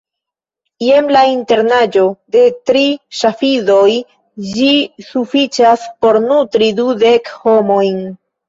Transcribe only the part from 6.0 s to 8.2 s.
por nutri dudek homojn.